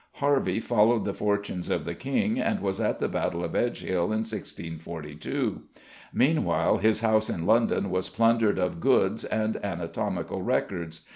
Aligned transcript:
Harvey 0.13 0.59
followed 0.59 1.05
the 1.05 1.13
fortunes 1.13 1.69
of 1.69 1.85
the 1.85 1.93
King, 1.93 2.39
and 2.39 2.59
was 2.59 2.81
at 2.81 2.99
the 2.99 3.07
Battle 3.07 3.43
of 3.43 3.51
Edgehill 3.55 4.05
in 4.05 4.25
1642. 4.25 5.61
Meanwhile 6.11 6.77
his 6.79 7.01
house 7.01 7.29
in 7.29 7.45
London 7.45 7.91
was 7.91 8.09
plundered 8.09 8.57
of 8.57 8.79
goods 8.79 9.23
and 9.25 9.63
anatomical 9.63 10.41
records. 10.41 11.01